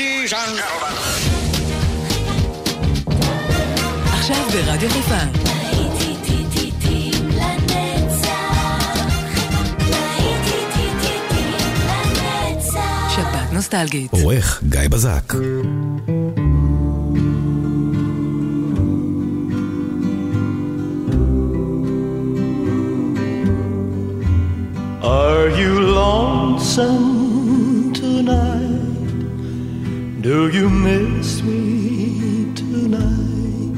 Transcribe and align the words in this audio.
Ladies 0.00 0.32
and 0.32 0.56
gentlemen. 0.56 0.94
עכשיו 4.12 4.44
ברדיו 4.52 4.90
חיפה. 4.90 5.14
שבת 13.16 13.52
נוסטלגית. 13.52 14.12
עורך 14.12 14.62
גיא 14.68 14.88
בזק. 14.88 15.34
Are 25.02 25.48
you 25.60 25.72
lonesome 25.96 27.19
Do 30.30 30.48
you 30.48 30.70
miss 30.70 31.42
me 31.42 32.54
tonight? 32.54 33.74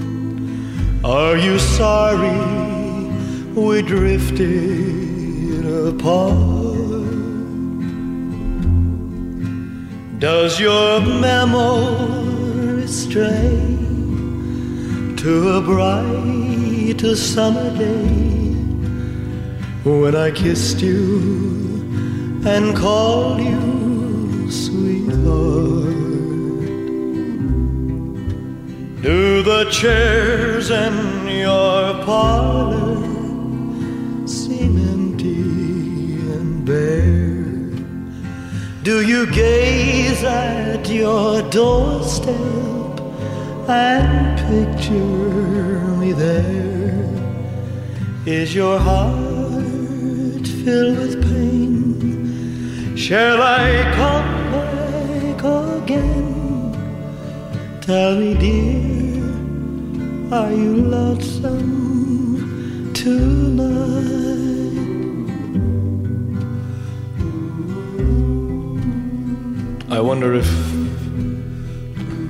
Are 1.03 1.35
you 1.39 1.59
sorry 1.59 2.41
we 3.55 3.81
drifted 3.81 5.65
apart? 5.89 6.37
Does 10.19 10.61
your 10.61 11.01
memory 11.01 12.87
stray 12.87 13.57
to 15.23 15.33
a 15.57 15.61
bright 15.63 17.01
summer 17.17 17.71
day? 17.79 18.29
when 19.85 20.15
I 20.15 20.31
kissed 20.31 20.83
you 20.83 22.43
and 22.45 22.77
called 22.77 23.41
you 23.41 24.51
sweetheart. 24.51 25.82
The 29.45 29.69
chairs 29.73 30.71
in 30.71 31.27
your 31.27 31.95
parlor 32.05 33.03
seem 34.25 34.79
empty 34.79 36.15
and 36.33 36.65
bare? 36.65 37.75
Do 38.85 39.05
you 39.05 39.27
gaze 39.33 40.23
at 40.23 40.89
your 40.89 41.43
doorstep 41.51 42.37
and 43.69 44.39
picture 44.47 45.81
me 45.97 46.13
there? 46.13 47.11
Is 48.25 48.55
your 48.55 48.79
heart 48.79 50.47
filled 50.65 50.99
with 50.99 51.21
pain? 51.21 52.97
Shall 52.97 53.43
I 53.43 53.83
come 53.97 54.53
back 54.53 55.43
again? 55.83 56.23
Tell 57.81 58.15
me, 58.15 58.35
dear, 58.35 59.02
are 60.33 60.51
you 60.51 60.77
lonesome 60.77 61.61
tonight? 62.95 63.93
I 69.91 70.01
wonder 70.01 70.33
if 70.33 70.49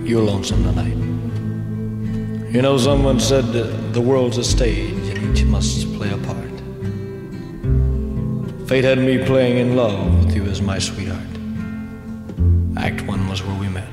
you're 0.04 0.24
lonesome 0.24 0.64
tonight. 0.64 0.96
You 2.52 2.60
know, 2.60 2.76
someone 2.76 3.20
said 3.20 3.44
the 3.92 4.00
world's 4.00 4.36
a 4.36 4.42
stage 4.42 5.08
and 5.08 5.38
each 5.38 5.44
must 5.44 5.86
play 5.94 6.10
a 6.10 6.18
part. 6.18 6.50
Fate 8.68 8.82
had 8.82 8.98
me 8.98 9.24
playing 9.24 9.58
in 9.58 9.76
love 9.76 10.24
with 10.24 10.34
you 10.34 10.42
as 10.46 10.60
my 10.60 10.80
sweetheart. 10.80 11.20
Act 12.76 13.02
one 13.02 13.28
was 13.28 13.44
where 13.44 13.56
we 13.60 13.68
met. 13.68 13.88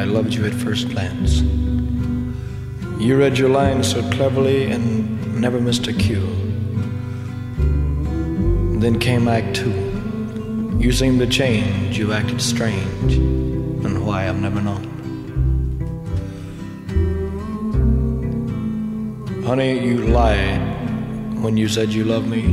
I 0.00 0.04
loved 0.04 0.32
you 0.32 0.44
at 0.46 0.54
first 0.54 0.90
glance. 0.90 1.42
You 3.04 3.18
read 3.18 3.36
your 3.36 3.50
lines 3.50 3.90
so 3.90 4.00
cleverly 4.12 4.70
and 4.72 5.38
never 5.38 5.60
missed 5.60 5.86
a 5.88 5.92
cue. 5.92 6.26
Then 8.80 8.98
came 8.98 9.28
Act 9.28 9.56
two. 9.56 9.74
You 10.80 10.90
seemed 10.90 11.18
to 11.18 11.26
change, 11.26 11.98
you 11.98 12.14
acted 12.14 12.40
strange, 12.40 13.12
and 13.12 14.06
why 14.06 14.26
I've 14.26 14.40
never 14.40 14.62
known. 14.62 14.84
Honey, 19.44 19.86
you 19.86 19.98
lied 20.06 20.62
when 21.42 21.58
you 21.58 21.68
said 21.68 21.92
you 21.92 22.04
loved 22.04 22.26
me, 22.26 22.44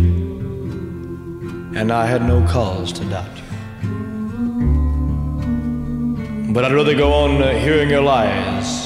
and 1.79 1.93
I 1.93 2.05
had 2.05 2.23
no 2.27 2.45
cause 2.45 2.91
to 2.91 3.05
doubt 3.05 3.37
you. 3.37 3.43
But 6.53 6.65
I'd 6.65 6.73
rather 6.73 6.93
go 6.93 7.13
on 7.13 7.41
hearing 7.61 7.89
your 7.89 8.01
lies 8.01 8.80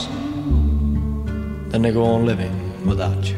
than 1.76 1.82
they 1.82 1.92
go 1.92 2.06
on 2.06 2.26
living 2.26 2.56
without 2.86 3.30
you. 3.30 3.36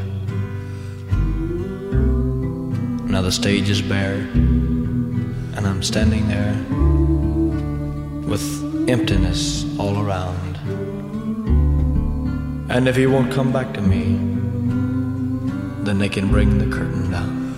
Now 3.12 3.20
the 3.20 3.32
stage 3.32 3.68
is 3.68 3.82
bare, 3.82 4.20
and 5.56 5.66
I'm 5.66 5.82
standing 5.82 6.28
there 6.28 6.54
with 8.30 8.44
emptiness 8.88 9.66
all 9.76 9.98
around. 9.98 10.56
And 12.70 12.86
if 12.86 12.94
he 12.94 13.08
won't 13.08 13.32
come 13.32 13.50
back 13.50 13.74
to 13.74 13.80
me, 13.80 14.04
then 15.82 15.98
they 15.98 16.08
can 16.08 16.28
bring 16.30 16.58
the 16.58 16.66
curtain 16.76 17.10
down. 17.10 17.56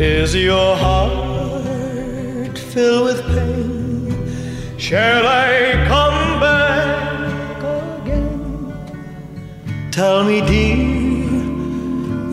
Is 0.00 0.34
your 0.34 0.74
heart 0.74 2.58
filled 2.58 3.04
with 3.04 3.24
pain? 3.28 4.76
Shall 4.76 5.24
I 5.24 5.86
come 5.86 6.21
Tell 9.92 10.24
me, 10.24 10.40
dear, 10.40 10.78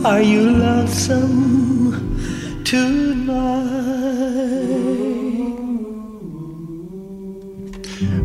are 0.07 0.21
you 0.21 0.49
lonesome 0.49 1.48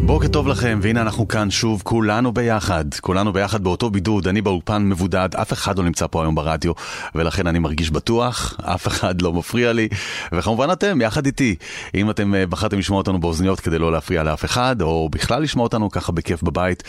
בוקר 0.06 0.28
טוב 0.28 0.48
לכם, 0.48 0.78
והנה 0.82 1.02
אנחנו 1.02 1.28
כאן 1.28 1.50
שוב, 1.50 1.82
כולנו 1.84 2.32
ביחד, 2.32 2.84
כולנו 3.00 3.32
ביחד 3.32 3.64
באותו 3.64 3.90
בידוד, 3.90 4.28
אני 4.28 4.42
באולפן 4.42 4.88
מבודד, 4.88 5.28
אף 5.34 5.52
אחד 5.52 5.78
לא 5.78 5.84
נמצא 5.84 6.06
פה 6.06 6.22
היום 6.22 6.34
ברדיו, 6.34 6.72
ולכן 7.14 7.46
אני 7.46 7.58
מרגיש 7.58 7.90
בטוח, 7.90 8.56
אף 8.62 8.86
אחד 8.86 9.22
לא 9.22 9.32
מפריע 9.32 9.72
לי, 9.72 9.88
וכמובן 10.32 10.72
אתם, 10.72 11.00
יחד 11.00 11.26
איתי. 11.26 11.54
אם 11.94 12.10
אתם 12.10 12.34
אה, 12.34 12.46
בחרתם 12.46 12.78
לשמוע 12.78 12.98
אותנו 12.98 13.20
באוזניות 13.20 13.60
כדי 13.60 13.78
לא 13.78 13.92
להפריע 13.92 14.22
לאף 14.22 14.44
אחד, 14.44 14.82
או 14.82 15.08
בכלל 15.12 15.42
לשמוע 15.42 15.64
אותנו 15.64 15.90
ככה 15.90 16.12
בכיף 16.12 16.42
בבית, 16.42 16.82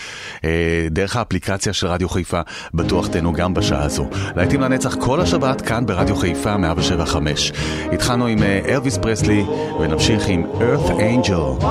אה, 0.43 0.87
דרך 0.91 1.15
האפליקציה 1.15 1.73
של 1.73 1.87
רדיו 1.87 2.09
חיפה, 2.09 2.41
בטוח 2.73 3.07
תהנו 3.07 3.33
גם 3.33 3.53
בשעה 3.53 3.83
הזו. 3.83 4.09
להיטים 4.35 4.61
לנצח 4.61 4.95
כל 4.95 5.21
השבת 5.21 5.61
כאן 5.61 5.85
ברדיו 5.85 6.15
חיפה 6.15 6.57
175. 6.57 7.51
התחלנו 7.91 8.27
עם 8.27 8.43
אה, 8.43 8.59
אלוויס 8.67 8.97
פרסלי, 8.97 9.43
ונמשיך 9.79 10.27
עם 10.27 10.43
Earth 10.43 10.89
Angel. 10.89 11.65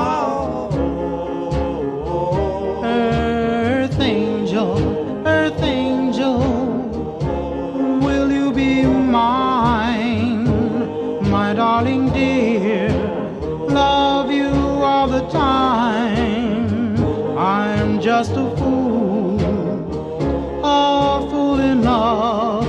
Darling 11.55 12.11
dear? 12.11 12.89
Love 13.69 14.31
you 14.31 14.51
all 14.83 15.07
the 15.07 15.27
time. 15.29 16.97
I'm 17.39 18.01
just 18.01 18.33
a 18.33 18.57
fool, 18.57 19.41
a 20.65 21.27
fool 21.31 21.61
in 21.61 21.83
love 21.83 22.64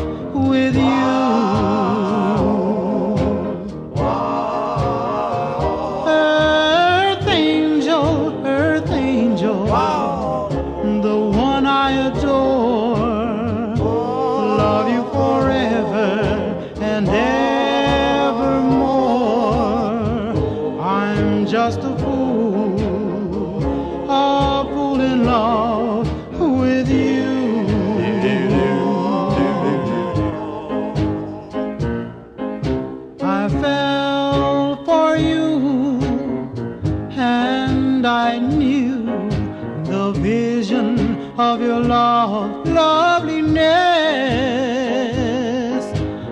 of 41.37 41.61
your 41.61 41.81
love, 41.81 42.65
loveliness. 42.65 43.55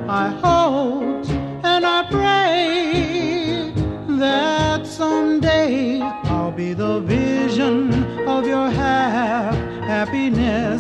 I 0.08 0.30
hope 0.30 1.26
and 1.64 1.86
I 1.86 2.08
pray 2.10 3.74
that 4.18 4.88
someday 4.88 6.00
I'll 6.02 6.52
be 6.52 6.74
the 6.74 7.02
vision 7.02 7.94
of 8.28 8.48
your 8.48 8.70
half 8.70 9.56
happiness. 9.86 10.73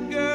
A 0.00 0.02
girl 0.08 0.29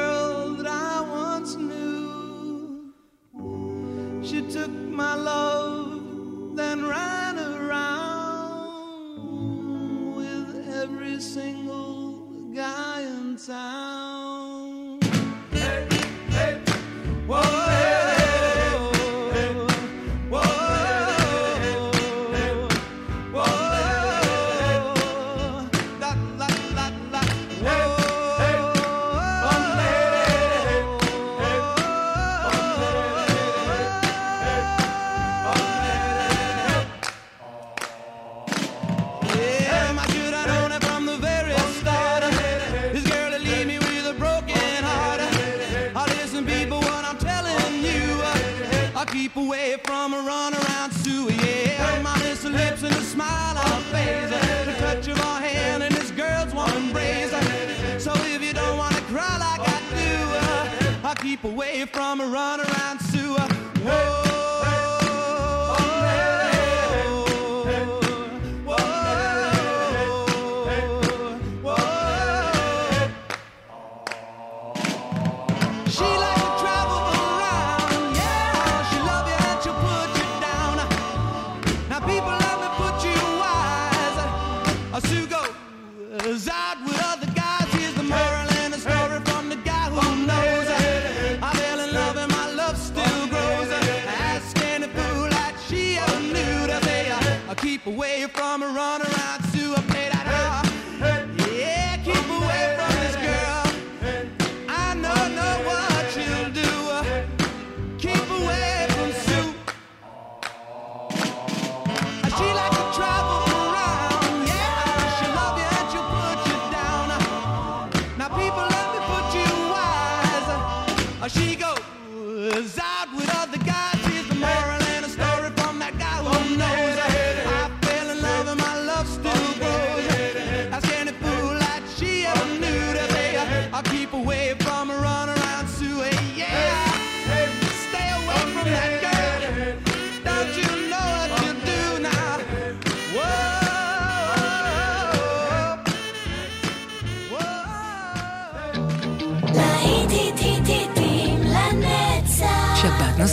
away 97.85 98.25
from 98.33 98.63
a 98.63 98.67
run 98.67 99.01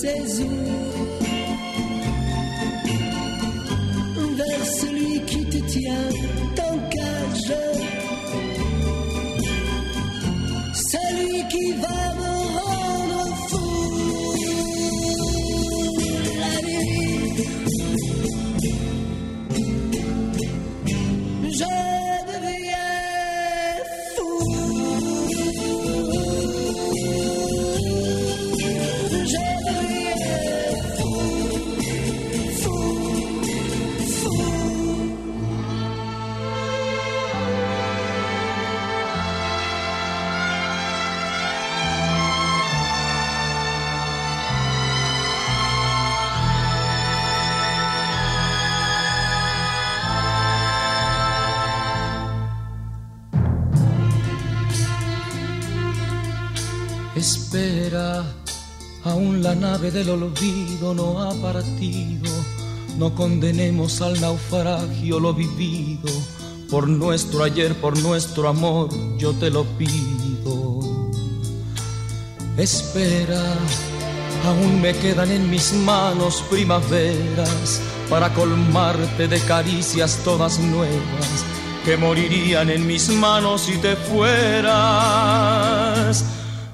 preciso 0.00 0.87
del 59.90 60.10
olvido 60.10 60.94
no 60.94 61.20
ha 61.20 61.32
partido. 61.34 62.30
No 62.96 63.14
condenemos 63.14 64.00
al 64.00 64.20
naufragio 64.20 65.20
lo 65.20 65.34
vivido. 65.34 66.10
Por 66.70 66.88
nuestro 66.88 67.44
ayer, 67.44 67.74
por 67.74 67.98
nuestro 67.98 68.48
amor, 68.48 68.88
yo 69.16 69.32
te 69.32 69.50
lo 69.50 69.64
pido. 69.64 70.80
Espera, 72.56 73.42
aún 74.44 74.80
me 74.80 74.92
quedan 74.94 75.30
en 75.30 75.48
mis 75.48 75.72
manos 75.72 76.42
primaveras 76.50 77.80
para 78.10 78.34
colmarte 78.34 79.28
de 79.28 79.40
caricias 79.40 80.20
todas 80.24 80.58
nuevas 80.58 81.44
que 81.84 81.96
morirían 81.96 82.68
en 82.68 82.86
mis 82.86 83.08
manos 83.08 83.62
si 83.62 83.78
te 83.78 83.96
fueras. 83.96 84.74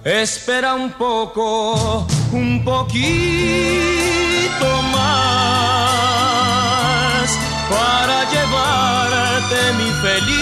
Espera 0.04 0.75
un 0.75 0.90
poco, 0.92 2.06
un 2.35 2.62
poquito 2.64 3.03
más 4.93 6.19
para 7.71 8.25
llevarte 8.33 9.59
mi 9.79 9.91
felicidad. 10.03 10.35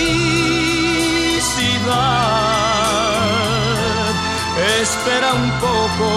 Espera 4.81 5.29
un 5.35 5.51
poco, 5.61 6.09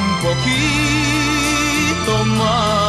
un 0.00 0.10
poquito 0.26 2.14
más. 2.38 2.79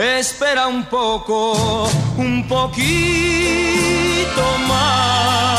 Espera 0.00 0.66
un 0.66 0.84
poco, 0.86 1.86
un 2.16 2.48
poquito 2.48 2.86
más 4.66 5.50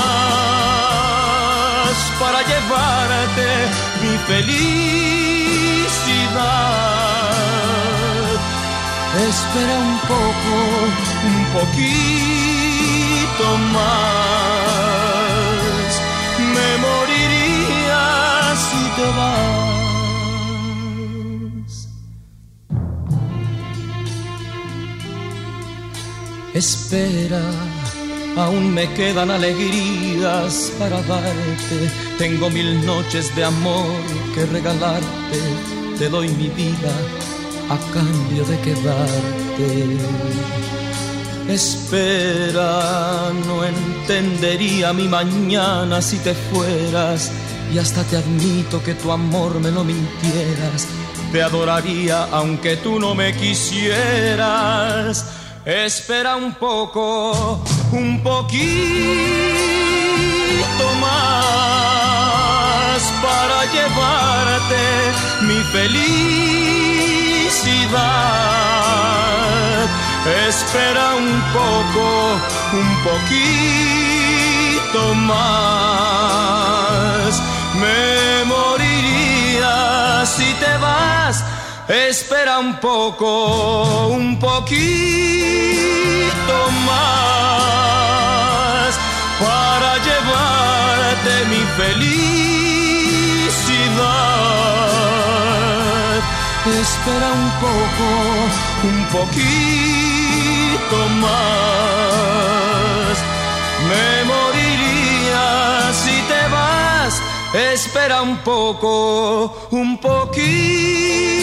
para 2.19 2.41
llevarte 2.41 3.69
mi 4.01 4.17
felicidad. 4.25 4.49
Espera 9.29 9.75
un 9.77 9.99
poco, 10.09 10.55
un 11.23 11.45
poquito 11.53 11.87
más. 13.75 14.41
Me 16.39 16.69
moriría 16.79 18.01
si 18.55 18.81
te 18.95 19.05
vas. 19.15 19.60
Espera, 26.61 27.41
aún 28.37 28.71
me 28.71 28.85
quedan 28.93 29.31
alegrías 29.31 30.71
para 30.77 31.01
darte. 31.01 31.89
Tengo 32.19 32.51
mil 32.51 32.85
noches 32.85 33.35
de 33.35 33.43
amor 33.45 33.89
que 34.35 34.45
regalarte. 34.45 35.39
Te 35.97 36.07
doy 36.07 36.27
mi 36.29 36.49
vida 36.49 36.93
a 37.67 37.77
cambio 37.91 38.45
de 38.45 38.59
quedarte. 38.59 39.97
Espera, 41.49 43.31
no 43.47 43.63
entendería 43.65 44.93
mi 44.93 45.07
mañana 45.07 45.99
si 45.99 46.19
te 46.19 46.35
fueras. 46.35 47.31
Y 47.73 47.79
hasta 47.79 48.03
te 48.03 48.17
admito 48.17 48.83
que 48.83 48.93
tu 48.93 49.11
amor 49.11 49.59
me 49.59 49.71
lo 49.71 49.83
mintieras. 49.83 50.85
Te 51.31 51.41
adoraría 51.41 52.25
aunque 52.25 52.77
tú 52.77 52.99
no 52.99 53.15
me 53.15 53.35
quisieras. 53.35 55.25
Espera 55.63 56.37
un 56.37 56.55
poco, 56.55 57.61
un 57.91 58.23
poquito 58.23 58.65
más 60.99 62.99
para 63.21 63.65
llevarte 63.71 65.11
mi 65.41 65.61
felicidad. 65.71 65.91
Espera 70.47 71.13
un 71.15 71.43
poco, 71.53 72.39
un 72.73 73.03
poquito 73.03 75.13
más. 75.13 77.39
Me 77.79 78.43
moriría 78.45 80.25
si 80.25 80.55
te 80.55 80.75
vas. 80.77 81.43
Espera 81.91 82.57
un 82.59 82.79
poco, 82.79 84.07
un 84.07 84.39
poquito 84.39 84.79
más 86.85 87.67
para 89.37 89.97
llevarte 89.97 91.31
mi 91.49 91.61
felicidad. 91.75 92.07
Espera 96.81 97.29
un 97.33 97.51
poco, 97.59 98.07
un 98.83 98.99
poquito 99.07 99.49
más. 101.19 103.15
Me 103.89 104.07
moriría 104.31 105.91
si 105.91 106.15
te 106.31 106.41
vas. 106.53 107.13
Espera 107.53 108.21
un 108.21 108.37
poco, 108.37 109.67
un 109.71 109.97
poquito 109.97 111.40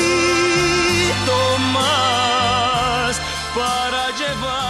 para 3.59 4.11
llevarte 4.13 4.68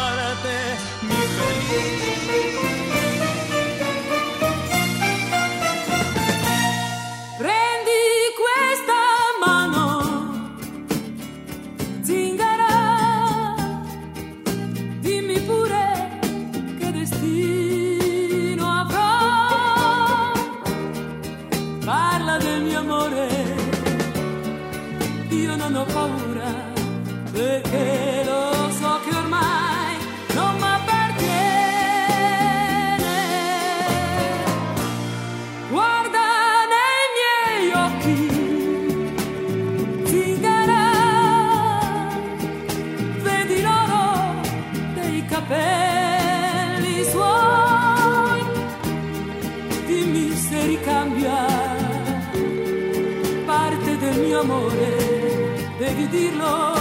amore, 54.59 55.77
devi 55.79 56.09
dirlo, 56.09 56.75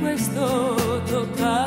questo 0.00 1.00
tocca 1.06 1.61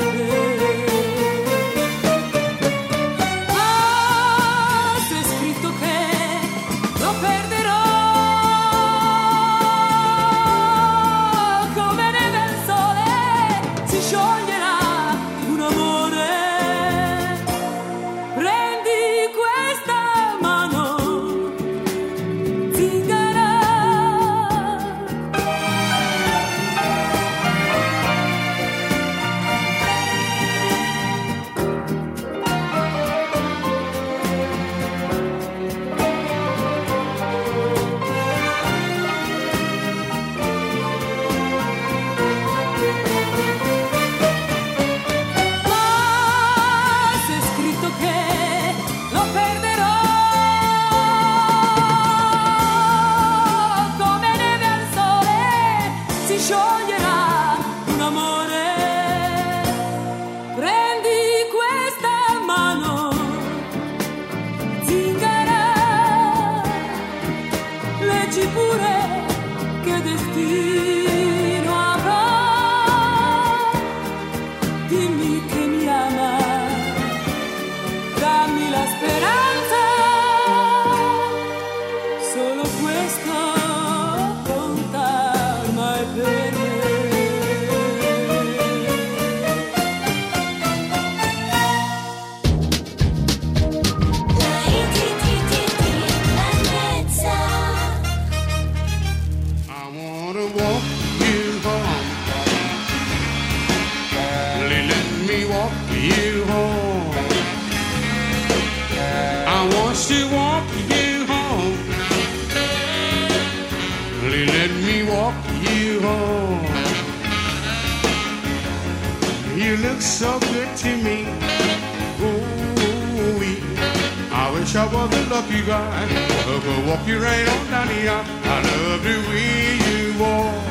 a 125.66 125.68
guy 125.68 126.06
who 126.46 126.60
could 126.62 126.86
walk 126.88 127.08
you 127.08 127.18
right 127.20 127.48
on 127.48 127.70
down 127.72 127.88
the 127.88 128.08
aisle. 128.08 128.26
I 128.44 128.62
love 128.62 129.04
the 129.04 129.18
way 129.30 129.78
you 129.86 130.20
walk. 130.20 130.64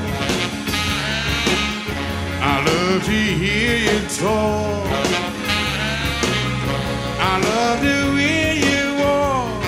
I 2.41 2.65
love 2.65 3.05
to 3.05 3.11
hear 3.11 3.77
you 3.87 3.99
talk. 4.09 4.87
I 7.21 7.35
love 7.51 7.81
the 7.81 8.01
way 8.15 8.59
you 8.69 8.83
walk. 9.03 9.65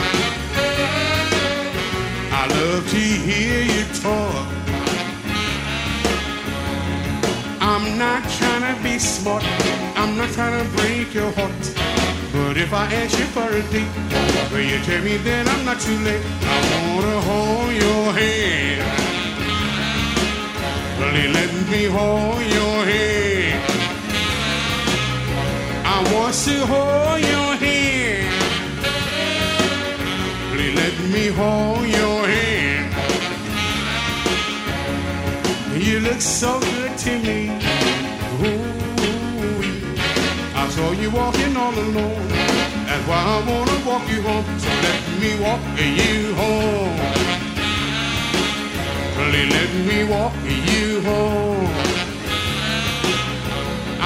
I 2.33 2.47
love 2.59 2.89
to 2.91 2.97
hear 2.97 3.63
you 3.63 3.85
talk. 4.03 4.49
I'm 7.61 7.99
not 7.99 8.23
trying 8.39 8.77
to 8.77 8.83
be 8.83 8.99
smart. 8.99 9.45
I'm 9.97 10.17
not 10.17 10.31
trying 10.31 10.65
to 10.65 10.77
break 10.77 11.15
your 11.15 11.33
heart. 11.33 11.76
If 12.67 12.73
I 12.73 12.93
ask 12.95 13.17
you 13.17 13.27
for 13.27 13.47
a 13.47 13.63
date, 13.71 13.87
will 14.51 14.61
you 14.61 14.81
tell 14.83 15.01
me 15.05 15.17
then 15.19 15.47
I'm 15.47 15.65
not 15.65 15.79
too 15.79 15.97
late? 16.01 16.21
I 16.43 16.57
wanna 16.83 17.21
hold 17.21 17.73
your 17.73 18.13
hand. 18.13 18.83
Please 20.99 21.33
let 21.33 21.53
me 21.71 21.85
hold 21.85 22.43
your 22.59 22.79
hand. 22.91 23.63
I 25.95 25.97
want 26.13 26.35
to 26.35 26.67
hold 26.67 27.21
your 27.33 27.51
hand. 27.65 28.27
Please 30.51 30.75
let 30.75 30.97
me 31.15 31.29
hold 31.39 31.87
your 31.87 32.27
hand. 32.35 32.89
You 35.81 36.01
look 36.01 36.21
so 36.21 36.59
good 36.59 36.99
to 36.99 37.13
me. 37.21 37.49
Ooh, 38.43 38.86
saw 40.77 40.93
you 40.93 41.11
walking 41.11 41.57
all 41.57 41.73
alone. 41.73 42.29
That's 42.87 43.05
why 43.09 43.21
I 43.35 43.39
wanna 43.51 43.79
walk 43.89 44.05
you 44.15 44.21
home. 44.29 44.45
So 44.65 44.73
let 44.87 45.03
me 45.23 45.31
walk 45.45 45.63
you 46.01 46.35
home. 46.41 46.97
Please 49.17 49.51
let 49.57 49.71
me 49.89 49.99
walk 50.15 50.35
you 50.73 51.01
home. 51.09 51.69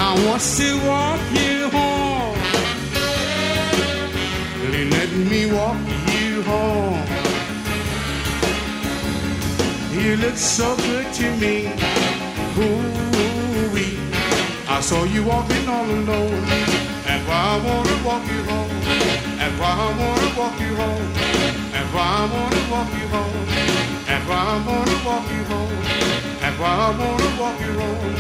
I 0.07 0.09
want 0.25 0.43
to 0.59 0.69
walk 0.93 1.23
you 1.41 1.57
home. 1.77 2.39
Please 4.61 4.91
let 4.97 5.11
me 5.31 5.41
walk 5.59 5.81
you 6.15 6.31
home. 6.51 7.03
You 10.03 10.11
look 10.25 10.37
so 10.37 10.77
good 10.87 11.07
to 11.19 11.27
me. 11.43 11.55
Ooh-wee. 12.59 13.50
I 14.73 14.81
saw 14.81 15.03
you 15.03 15.25
walking 15.25 15.69
all 15.69 15.85
alone. 15.85 16.47
That's 17.05 17.27
why 17.29 17.43
I 17.51 17.57
wanna 17.67 18.07
walk 18.07 18.25
you 18.31 18.43
home. 18.45 18.71
That's 19.37 19.59
why 19.59 19.73
I 19.77 19.91
wanna 19.99 20.39
walk 20.39 20.61
you 20.61 20.77
home. 20.77 21.13
That's 21.73 21.93
why 21.93 22.07
I 22.07 22.25
wanna 22.33 22.63
walk 22.71 22.91
you 22.95 23.07
home. 23.09 23.47
That's 24.07 24.29
why 24.29 24.41
I 24.47 24.63
wanna 24.69 24.97
walk 25.05 25.27
you 25.35 25.43
home. 25.51 25.75
That's 26.41 26.59
why 26.61 26.71
I 26.71 26.91
wanna 27.01 27.31
walk 27.41 27.61
you 27.61 27.73
home. 27.81 28.15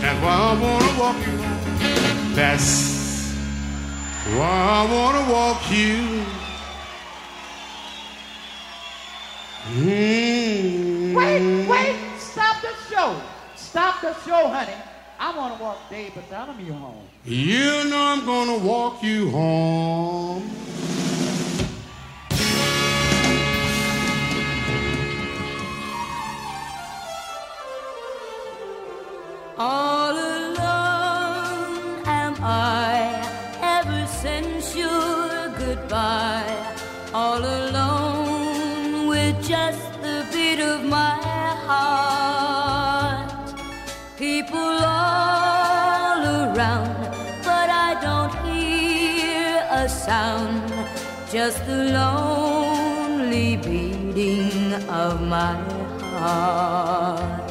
That's 0.00 0.20
why 0.22 0.34
I 0.40 0.54
wanna 0.62 1.00
walk 1.00 1.18
you 1.26 1.36
home. 1.36 2.34
That's 2.34 2.68
why 4.38 4.56
I 4.78 4.92
wanna 4.94 5.24
walk 5.30 5.62
you. 5.70 6.24
Mm. 9.76 11.14
Wait, 11.14 11.68
wait, 11.68 11.96
stop 12.18 12.56
the 12.62 12.72
show. 12.88 13.20
Stop 13.54 14.00
the 14.00 14.14
show, 14.24 14.48
honey. 14.48 14.89
I 15.30 15.36
want 15.36 15.56
to 15.56 15.62
walk 15.62 15.78
Dave 15.88 16.12
Bartholomew 16.12 16.72
home. 16.72 17.04
You 17.24 17.84
know 17.88 18.02
I'm 18.02 18.26
gonna 18.26 18.58
walk 18.58 19.00
you 19.00 19.30
home. 19.30 20.50
All 29.56 30.16
alone 30.16 32.02
am 32.06 32.34
I 32.42 33.22
ever 33.62 34.06
since 34.08 34.74
your 34.74 35.48
goodbye. 35.60 36.74
All 37.14 37.38
alone 37.38 37.59
sound. 50.10 50.72
Just 51.30 51.64
the 51.66 51.78
lonely 51.98 53.50
beating 53.64 54.74
of 55.02 55.22
my 55.34 55.54
heart. 56.18 57.49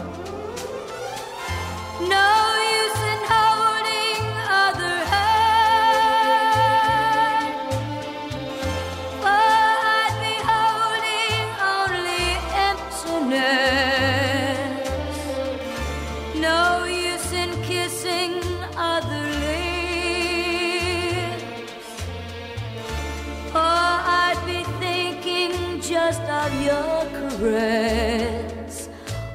Caress. 27.39 28.89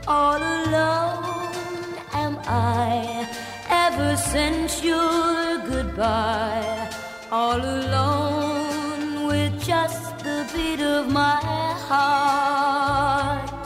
All 0.07 0.37
alone 0.37 1.97
am 2.13 2.39
I 2.47 3.27
ever 3.69 4.17
since 4.17 4.83
your 4.85 5.59
goodbye. 5.71 6.91
All 7.31 7.61
alone 7.61 9.27
with 9.27 9.53
just 9.63 10.19
the 10.19 10.47
beat 10.53 10.81
of 10.81 11.11
my 11.11 11.41
heart. 11.89 13.65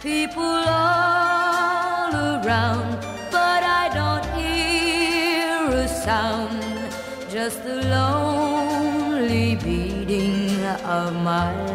People 0.00 0.42
all 0.42 2.12
around, 2.14 2.98
but 3.30 3.62
I 3.80 3.84
don't 3.98 4.26
hear 4.40 5.58
a 5.84 5.88
sound. 5.88 6.62
Just 7.30 7.62
the 7.64 7.82
lonely 7.96 9.56
beating 9.56 10.64
of 10.98 11.14
my 11.22 11.67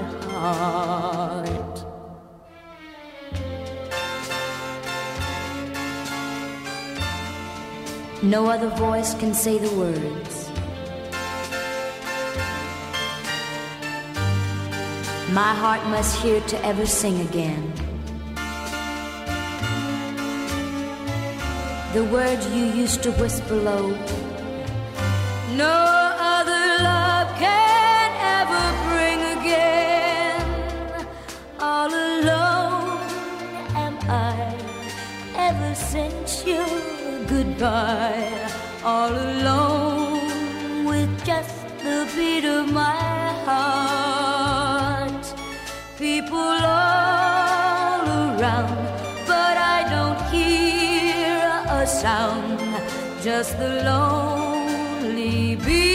No 8.23 8.49
other 8.49 8.69
voice 8.69 9.13
can 9.15 9.33
say 9.33 9.57
the 9.57 9.69
words. 9.75 10.49
My 15.33 15.53
heart 15.53 15.85
must 15.87 16.21
hear 16.21 16.39
to 16.39 16.65
ever 16.65 16.85
sing 16.85 17.19
again. 17.19 17.73
The 21.93 22.05
words 22.05 22.47
you 22.55 22.63
used 22.63 23.03
to 23.03 23.11
whisper 23.11 23.55
low. 23.55 23.89
No 25.57 25.92
goodbye. 37.63 38.51
All 38.83 39.13
alone 39.13 40.85
with 40.85 41.11
just 41.25 41.55
the 41.85 41.99
beat 42.15 42.45
of 42.45 42.65
my 42.71 42.97
heart. 43.47 45.25
People 45.97 46.57
all 46.75 48.05
around, 48.27 48.75
but 49.31 49.55
I 49.75 49.79
don't 49.93 50.21
hear 50.35 51.39
a 51.81 51.87
sound. 51.87 52.59
Just 53.23 53.57
the 53.57 53.71
lonely 53.89 55.55
beating 55.55 55.92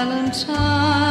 Valentine. 0.00 1.09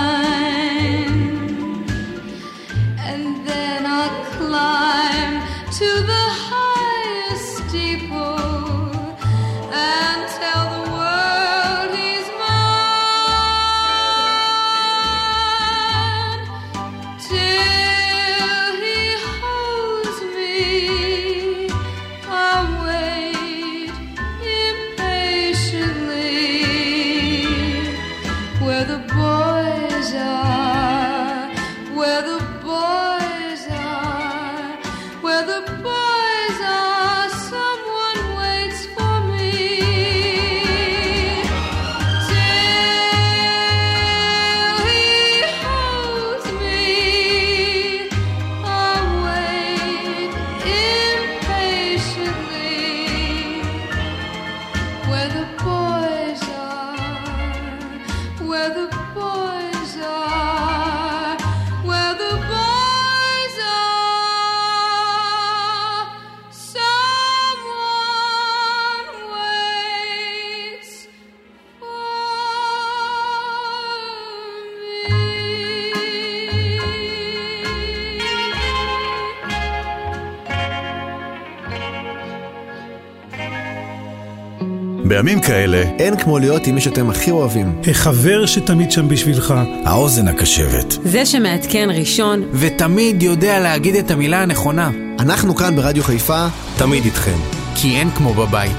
בימים 85.30 85.44
כאלה, 85.44 85.84
אין 86.00 86.18
כמו 86.18 86.40
להיות 86.40 86.68
עם 86.68 86.76
מי 86.76 86.82
שאתם 86.82 87.10
הכי 87.10 87.32
אוהבים. 87.32 87.82
החבר 87.88 88.46
שתמיד 88.46 88.92
שם 88.92 89.08
בשבילך. 89.08 89.54
האוזן 89.86 90.28
הקשבת. 90.28 90.98
זה 91.04 91.26
שמעדכן 91.26 91.90
ראשון. 91.94 92.44
ותמיד 92.54 93.24
יודע 93.24 93.60
להגיד 93.60 93.96
את 93.96 94.12
המילה 94.12 94.42
הנכונה. 94.42 94.90
אנחנו 95.20 95.56
כאן 95.56 95.76
ברדיו 95.76 96.04
חיפה, 96.04 96.48
תמיד 96.78 97.06
איתכם. 97.06 97.38
כי 97.76 97.96
אין 97.96 98.10
כמו 98.12 98.34
בבית. 98.34 98.72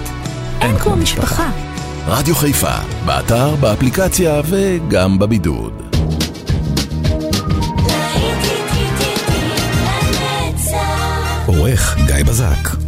אין, 0.60 0.70
אין 0.70 0.78
כמו 0.78 0.96
משפחה. 0.96 1.24
משפחה. 1.24 1.50
רדיו 2.06 2.34
חיפה, 2.34 2.74
באתר, 3.06 3.54
באפליקציה 3.54 4.40
וגם 4.44 5.18
בבידוד. 5.18 5.72
עורך 11.46 11.96
גיא 12.06 12.24
בזק 12.24 12.79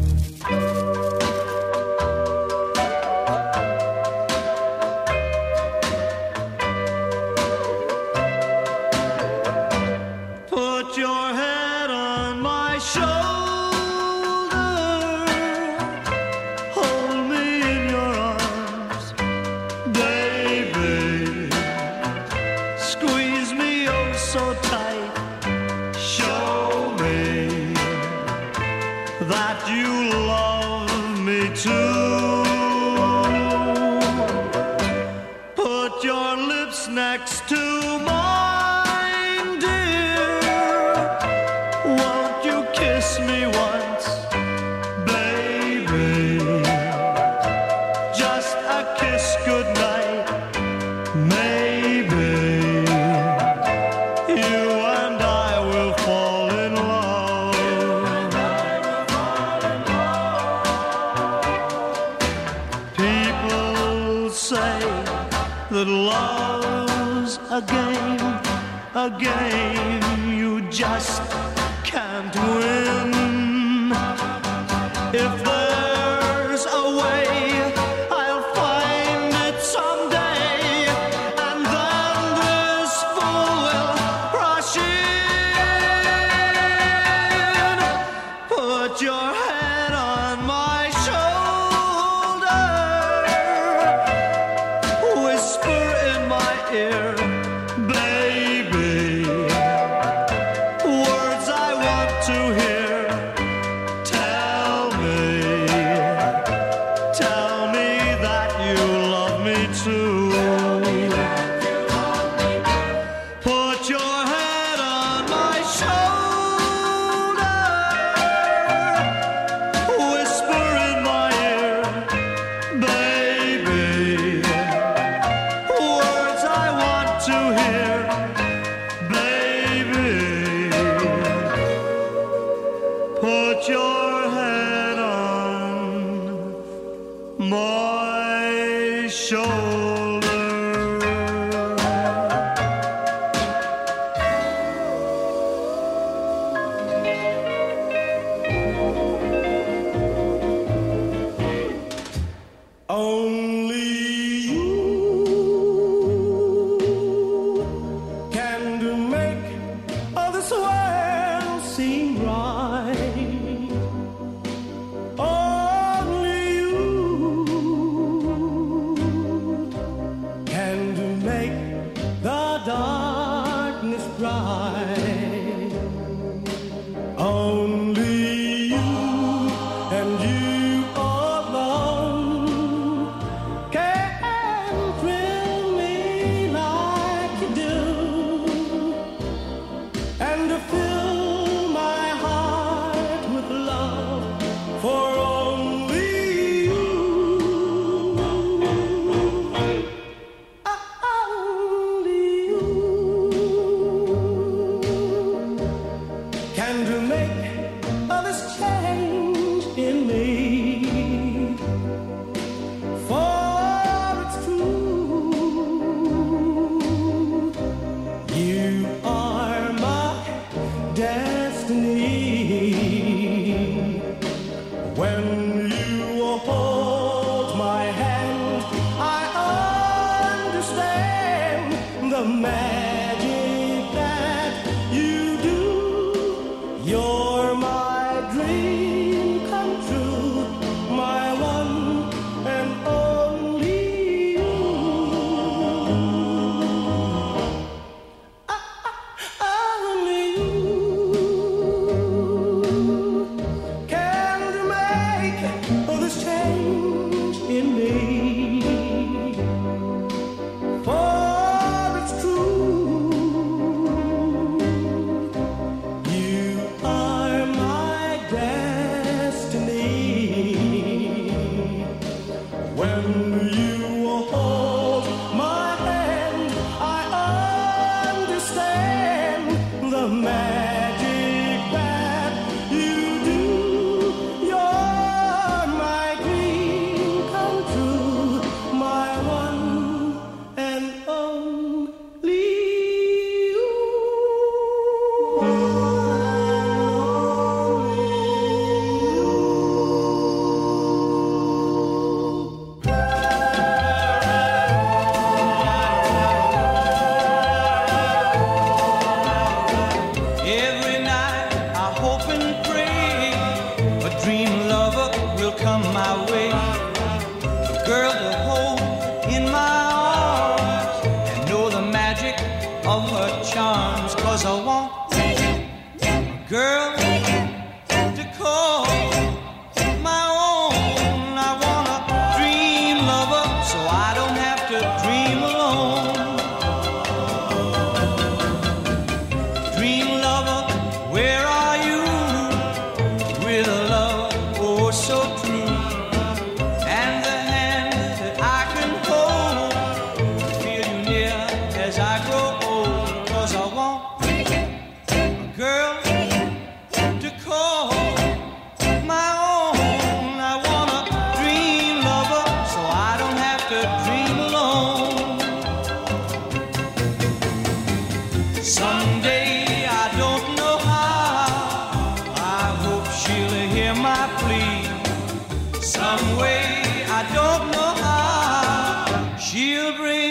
She'll 379.53 379.93
bring 379.99 380.22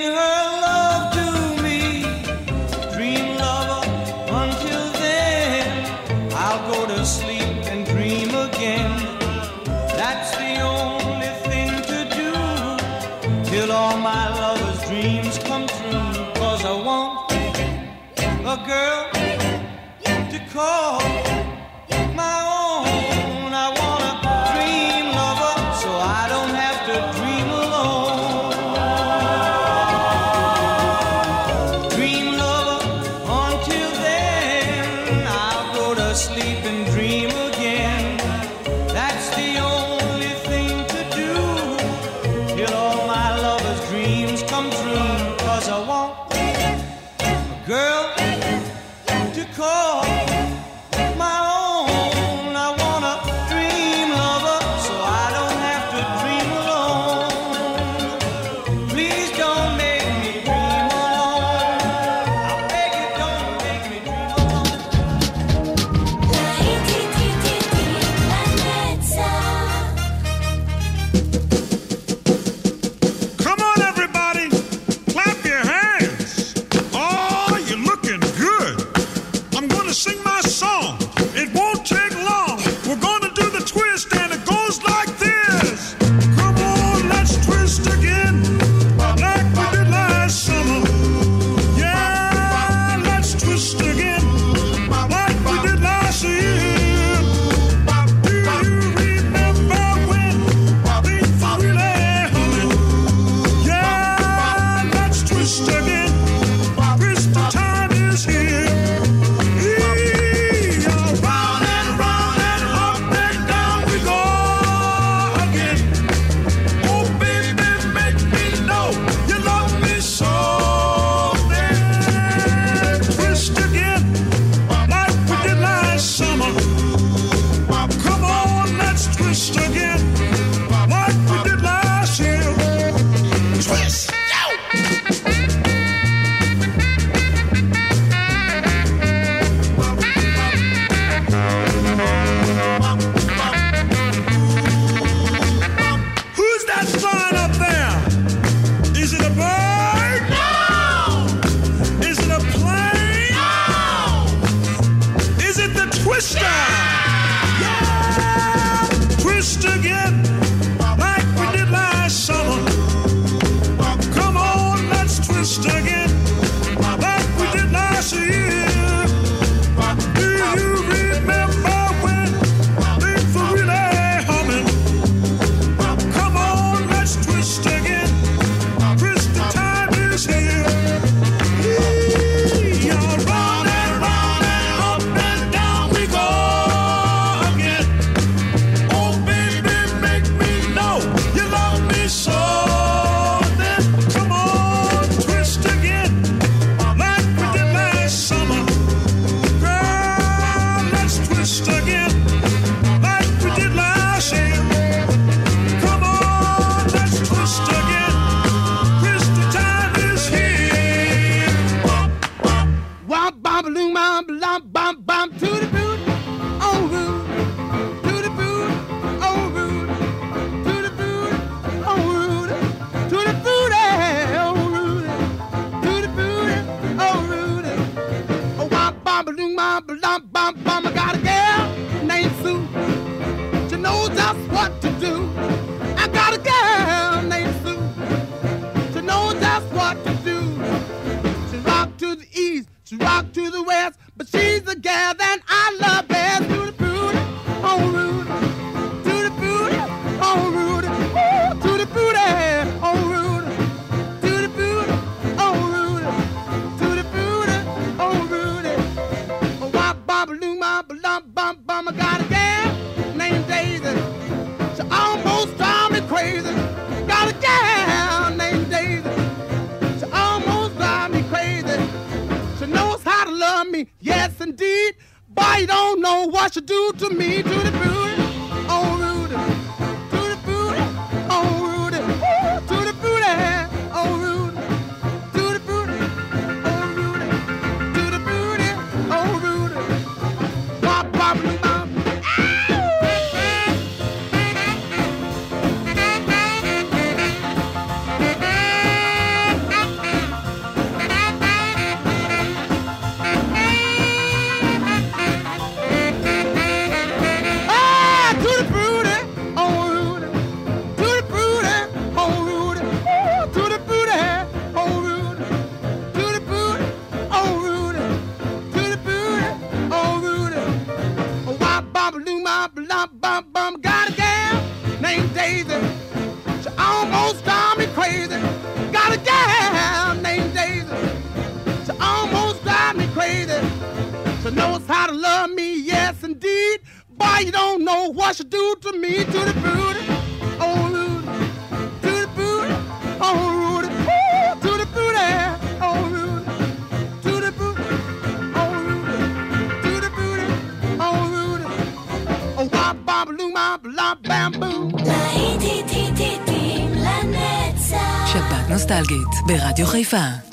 ברדיו 359.45 359.85
חיפה. 359.85 360.50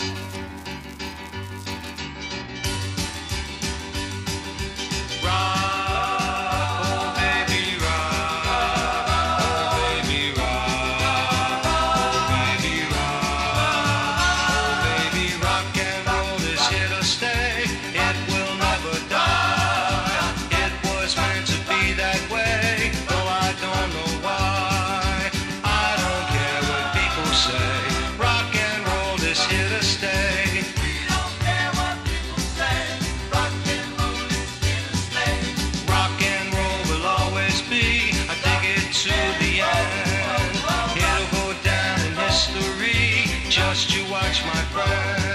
Just 43.78 43.94
you 43.94 44.10
watch, 44.10 44.42
my 44.44 44.60
friend. 44.72 45.27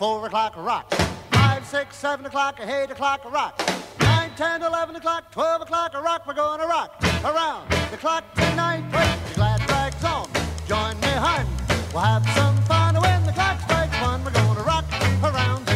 Four 0.00 0.24
o'clock, 0.24 0.56
a 0.56 0.62
rock. 0.62 0.90
Five, 1.30 1.66
six, 1.66 1.94
seven 1.94 2.24
o'clock, 2.24 2.58
eight 2.58 2.90
o'clock, 2.90 3.22
a 3.26 3.28
rock. 3.28 3.62
Nine, 4.00 4.30
ten, 4.34 4.62
eleven 4.62 4.96
o'clock, 4.96 5.30
twelve 5.30 5.60
o'clock, 5.60 5.92
rock. 5.92 6.26
We're 6.26 6.32
going 6.32 6.58
to 6.58 6.66
rock 6.66 7.04
around 7.22 7.70
the 7.90 7.98
clock 7.98 8.24
tonight. 8.34 8.82
Put 8.90 9.28
the 9.28 9.34
glad 9.34 9.70
rags 9.70 10.02
on. 10.02 10.26
Join 10.66 10.98
me, 11.00 11.08
hun. 11.08 11.46
We'll 11.92 12.02
have 12.02 12.26
some 12.30 12.56
fun 12.62 12.94
when 12.98 13.26
the 13.26 13.32
clock 13.32 13.60
strikes 13.60 14.00
one. 14.00 14.24
We're 14.24 14.30
going 14.30 14.56
to 14.56 14.62
rock 14.62 14.86
around. 15.22 15.69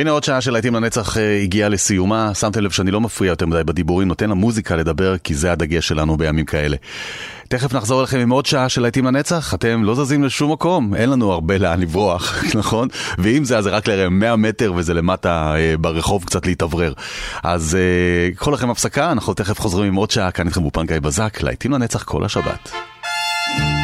והנה 0.00 0.10
עוד 0.10 0.24
שעה 0.24 0.40
של 0.40 0.52
להיטים 0.52 0.74
לנצח 0.74 1.16
אה, 1.16 1.40
הגיעה 1.42 1.68
לסיומה. 1.68 2.34
שמתם 2.34 2.60
לב 2.60 2.70
שאני 2.70 2.90
לא 2.90 3.00
מפריע 3.00 3.30
יותר 3.30 3.46
מדי 3.46 3.64
בדיבורים, 3.64 4.08
נותן 4.08 4.30
למוזיקה 4.30 4.76
לדבר, 4.76 5.18
כי 5.18 5.34
זה 5.34 5.52
הדגש 5.52 5.88
שלנו 5.88 6.16
בימים 6.16 6.44
כאלה. 6.44 6.76
תכף 7.48 7.74
נחזור 7.74 8.00
אליכם 8.00 8.18
עם 8.18 8.30
עוד 8.30 8.46
שעה 8.46 8.68
של 8.68 8.82
להיטים 8.82 9.04
לנצח, 9.04 9.54
אתם 9.54 9.84
לא 9.84 9.94
זזים 9.94 10.24
לשום 10.24 10.52
מקום, 10.52 10.94
אין 10.94 11.10
לנו 11.10 11.32
הרבה 11.32 11.58
לאן 11.58 11.80
לברוח, 11.80 12.44
נכון? 12.58 12.88
ואם 13.18 13.44
זה, 13.44 13.58
אז 13.58 13.64
זה 13.64 13.70
רק 13.70 13.88
לראה 13.88 14.08
100 14.08 14.36
מטר 14.36 14.72
וזה 14.76 14.94
למטה 14.94 15.54
אה, 15.56 15.74
ברחוב 15.76 16.24
קצת 16.24 16.46
להתאוורר. 16.46 16.92
אז 17.42 17.74
אה, 17.74 18.34
קחו 18.34 18.50
לכם 18.50 18.70
הפסקה, 18.70 19.12
אנחנו 19.12 19.34
תכף 19.34 19.60
חוזרים 19.60 19.88
עם 19.88 19.94
עוד 19.94 20.10
שעה, 20.10 20.30
כאן 20.30 20.46
איתכם 20.46 20.62
באופן 20.62 20.86
גיא 20.86 20.98
בזק, 20.98 21.42
להיטים 21.42 21.72
לנצח 21.72 22.02
כל 22.02 22.24
השבת. 22.24 22.70
El 23.50 23.79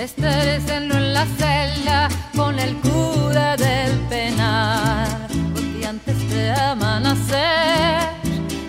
Estéresenlo 0.00 0.96
en 0.96 1.14
la 1.14 1.24
celda 1.38 2.08
con 2.36 2.58
el 2.58 2.74
cura 2.78 3.56
del 3.56 3.92
penal. 4.08 5.06
Porque 5.54 5.86
antes 5.86 6.30
de 6.30 6.50
amanecer, 6.50 8.00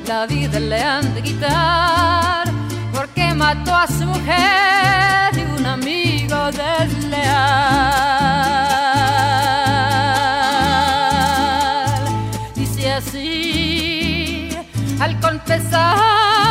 la 0.08 0.28
vida 0.28 0.60
le 0.60 0.84
han 0.84 1.16
de 1.16 1.24
quitar. 1.24 2.48
Porque 2.94 3.34
mató 3.34 3.74
a 3.74 3.88
su 3.88 4.06
mujer 4.06 5.34
y 5.34 5.42
un 5.60 5.66
amigo 5.66 6.52
desleal. 6.52 7.26
Dice 12.54 12.94
así, 12.94 14.50
al 15.00 15.20
confesar, 15.20 16.45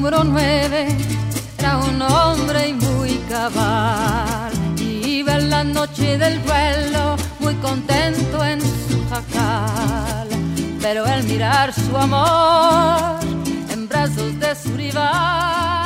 número 0.00 0.24
9 0.24 0.96
era 1.58 1.76
un 1.76 2.00
hombre 2.00 2.72
muy 2.72 3.18
cabal. 3.28 4.50
Iba 4.78 5.34
en 5.36 5.50
la 5.50 5.62
noche 5.62 6.16
del 6.16 6.42
duelo 6.42 7.16
muy 7.38 7.54
contento 7.56 8.42
en 8.42 8.62
su 8.62 8.98
jacal. 9.10 10.28
Pero 10.80 11.04
al 11.04 11.22
mirar 11.24 11.74
su 11.74 11.94
amor 11.94 13.20
en 13.70 13.88
brazos 13.88 14.40
de 14.40 14.54
su 14.54 14.74
rival, 14.74 15.79